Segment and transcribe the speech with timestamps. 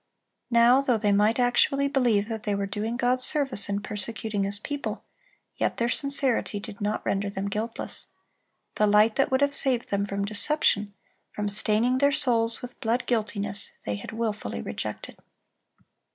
[0.49, 4.57] Now, though they might actually believe that they were doing God service in persecuting His
[4.57, 5.03] people,
[5.57, 8.07] yet their sincerity did not render them guiltless.
[8.77, 10.95] The light that would have saved them from deception,
[11.31, 15.17] from staining their souls with blood guiltiness, they had wilfully rejected.